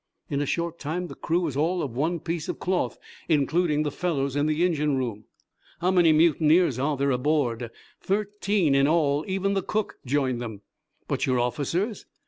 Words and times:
In 0.31 0.41
a 0.41 0.47
short 0.47 0.79
time 0.79 1.09
the 1.09 1.13
crew 1.13 1.41
was 1.41 1.55
all 1.55 1.83
of 1.83 1.95
one 1.95 2.19
piece 2.19 2.49
of 2.49 2.57
cloth, 2.57 2.97
including 3.29 3.83
the 3.83 3.91
fellows 3.91 4.35
in 4.35 4.47
the 4.47 4.65
engine 4.65 4.97
room." 4.97 5.25
"How 5.79 5.91
many 5.91 6.11
mutineers 6.11 6.79
are 6.79 6.97
there 6.97 7.11
aboard?" 7.11 7.69
"Thirteen, 8.01 8.73
in 8.73 8.87
all. 8.87 9.23
Even 9.27 9.53
the 9.53 9.61
cook 9.61 9.99
joined 10.03 10.41
them." 10.41 10.61
"But 11.07 11.27
your 11.27 11.39
officers?" 11.39 12.07